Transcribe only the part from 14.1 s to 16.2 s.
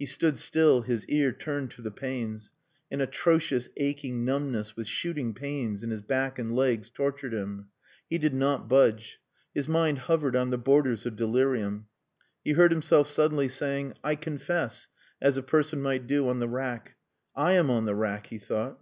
confess," as a person might